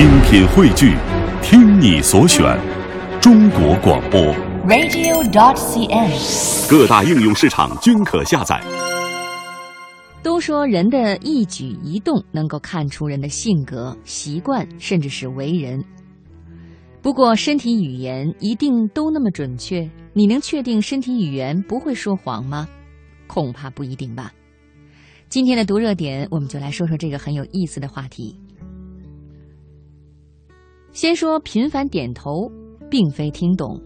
[0.00, 0.96] 精品汇聚，
[1.42, 2.58] 听你所选，
[3.20, 4.18] 中国广播。
[4.66, 6.70] radio.dot.cn，。
[6.70, 8.58] 各大应用市场均可下载。
[10.22, 15.84] 都说人的一举一动能够看出人的性格、习惯，甚至是为人。
[17.02, 19.86] 不过，身体语言一定都那么准确？
[20.14, 22.66] 你能确定身体语言不会说谎吗？
[23.26, 24.32] 恐怕不一定吧。
[25.28, 28.40] 今天的读热点，我们就来说说这个很有意思的话题。
[30.92, 32.50] 先说频繁点头，
[32.90, 33.80] 并非听懂。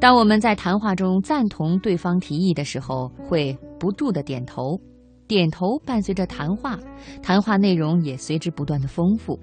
[0.00, 4.80] 当我们在谈话中赞同对方提议的时候，会不住的点头。
[5.28, 6.78] 点头伴随着谈话，
[7.22, 9.38] 谈话内容也随之不断的丰富。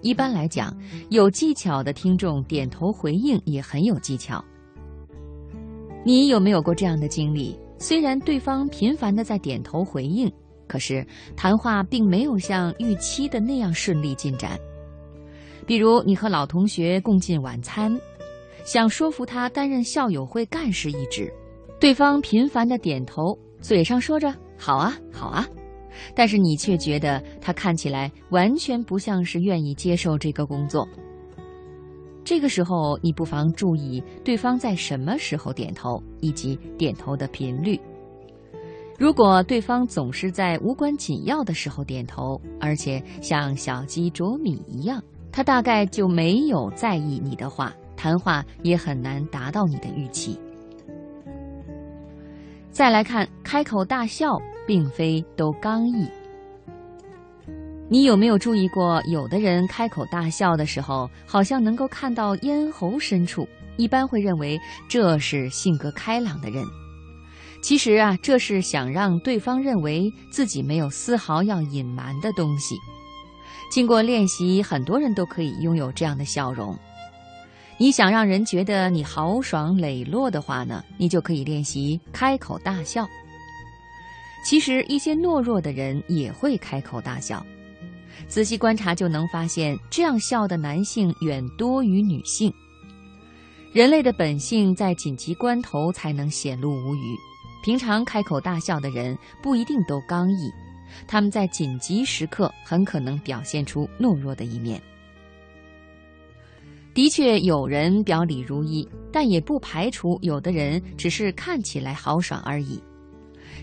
[0.00, 0.74] 一般来讲，
[1.10, 4.42] 有技巧的听众点头回应也很有技巧。
[6.04, 7.56] 你有没有过这样的经历？
[7.78, 10.30] 虽然对方频繁的在点头回应，
[10.66, 11.06] 可是
[11.36, 14.58] 谈话并没有像预期的那样顺利进展。
[15.66, 17.96] 比如，你和老同学共进晚餐，
[18.64, 21.32] 想说服他担任校友会干事一职，
[21.78, 24.32] 对方频繁的点头，嘴上说着。
[24.58, 25.46] 好啊，好啊，
[26.14, 30.88] 但是你却觉得他看起来完全不像是愿意接受这个工作。
[32.24, 37.80] 这个时候，你不妨注意对方在什么时候点头，以及点头的频率。
[38.96, 50.38] 如果对方总是在无关紧要的时候点头，而且像小鸡啄米一样，他大概就没有在意你的话，谈话也很难达到你的预期。
[52.70, 54.38] 再来看，开口大笑。
[54.64, 56.08] 并非都刚毅。
[57.88, 63.44] 你有没有注意过，有的人开口大笑的时候，好像能够看到咽喉深处，
[63.76, 64.56] 一般会认为
[64.88, 66.64] 这是性格开朗的人。
[67.60, 72.76] 其实啊，这是想让对方认为自己没有丝毫要隐瞒的东西。
[73.72, 76.78] 经过练习，很多人都可以拥有这样的笑容。
[77.78, 83.08] 你想让人觉得你豪爽磊落的话呢，你就可以练习开口大笑。
[84.44, 87.42] 其实，一些懦弱的人也会开口大笑。
[88.28, 92.52] 仔细观察就能发现，这样笑的男性远多于女性。
[93.72, 97.16] 人类的本性在紧急关头才能显露无余。
[97.64, 100.52] 平常开口大笑的人不一定都刚毅，
[101.06, 104.80] 他们在紧急时刻很可能表现出懦弱的一面。
[106.94, 112.82] 的确，有人表里如一，但也不排除有的人只是看起来豪爽而已。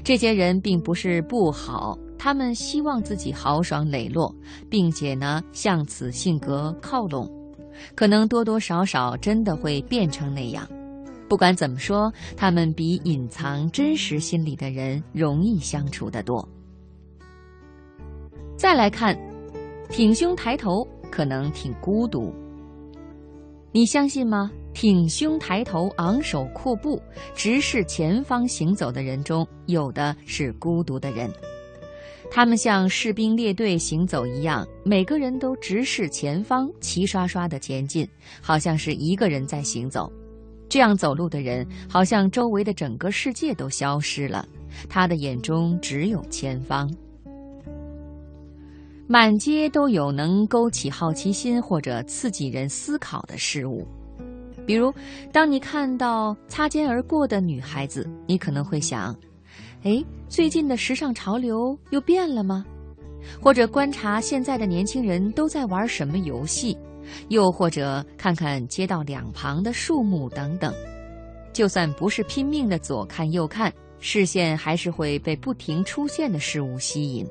[0.03, 4.34] 这些人并不是不好，他们希望自己豪爽磊落，
[4.69, 7.29] 并且呢向此性格靠拢，
[7.94, 10.67] 可能多多少少真的会变成那样。
[11.28, 16.47] 不管怎么说，他们比隐藏真实心理的人容易相处得多。
[18.59, 19.18] 再来看，
[19.90, 22.34] 挺胸抬头可能挺孤独，
[23.72, 24.52] 你相信吗？
[24.74, 27.02] 挺胸抬头、昂首阔步、
[27.34, 31.31] 直视前方行走的人中，有的是孤独的人。
[32.30, 38.06] 他们像士兵列队行走一样，每个人都直视前方，齐刷刷的前进，
[38.41, 40.12] 好像是一个人在行走。
[40.68, 44.46] 这样走路的人，好像周围的整个世界都消失了，
[44.90, 46.94] 他的眼中只有前方。
[49.12, 53.84] 满街都有能勾起好奇心或者刺激人思考的事物。
[54.68, 54.94] 比如，
[55.31, 59.12] 当你看到擦肩而过的女孩子，你可能会想：
[59.81, 62.64] 哎，最近的时尚潮流又变了吗？
[63.42, 66.78] 或者观察现在的年轻人都在玩什么游戏，
[67.30, 70.72] 又或者看看街道两旁的树木等等。
[71.52, 77.28] 就算不是拼命的左看右看，视线还是会被不停出现的事物吸引。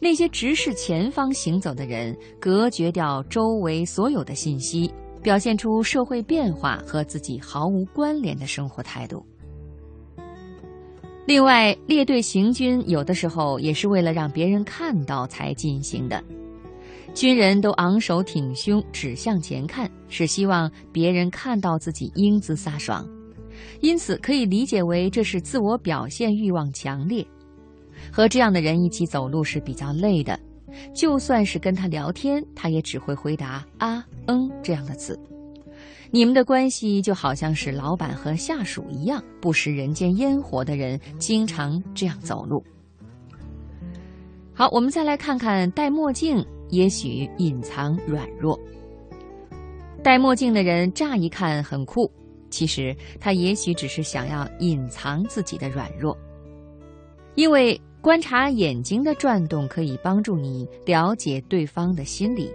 [0.00, 4.92] 那些直视前方行走的人，隔绝掉周围所有的信息。
[5.22, 9.26] 表现出社会变化和自己毫无关联的生活态度。
[11.26, 16.22] 另外，列队行军有的时候也是为了让别人看到才进行的。
[17.12, 23.04] 军人都昂首挺胸，指向前看，是希望别人看到自己英姿飒爽，
[23.80, 27.26] 因此可以理解为这是自我表现欲望强烈。
[28.12, 30.38] 和这样的人一起走路是比较累的。
[30.92, 35.18] 就算是跟他聊天，他也只会回答啊、嗯这样的字。
[36.10, 42.62] 你们的关系就好像是老板和下属一样，不食人间烟火的人经常这样走路。
[44.54, 48.58] 好，我们再来看看戴墨镜，也许隐藏软弱。
[50.02, 52.10] 戴墨镜的人乍一看很酷，
[52.48, 56.16] 其实他也许只是想要隐藏自己的软弱，
[57.36, 57.80] 因为。
[58.02, 62.48] 观察眼睛的转动可以帮助你了解对方的心理。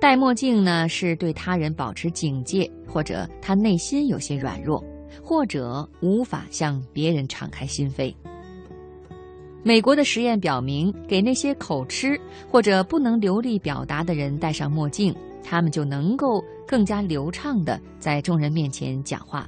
[0.00, 4.82] 戴墨镜呢，是对他人保持警戒，或者他内心有些软弱，
[5.22, 8.14] 或者无法向别人敞开心扉。
[9.62, 12.18] 美国的实验表明，给那些口吃
[12.50, 15.14] 或者不能流利表达的人戴上墨镜，
[15.44, 19.46] 他们就能够更加流畅地在众人面前讲话。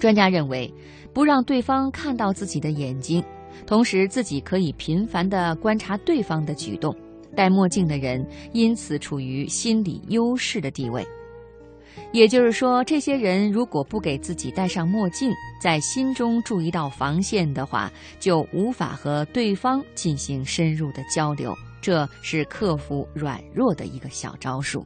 [0.00, 0.72] 专家认为，
[1.12, 3.22] 不让对方看到自己的眼睛，
[3.66, 6.92] 同时自己可以频繁地观察对方的举动。
[7.36, 11.06] 戴墨镜的人因此处于心理优势的地位，
[12.12, 15.30] 也就是说，这些人如果不给自己戴上墨镜，
[15.62, 17.88] 在心中筑一道防线的话，
[18.18, 21.54] 就无法和对方进行深入的交流。
[21.80, 24.84] 这是克服软弱的一个小招数。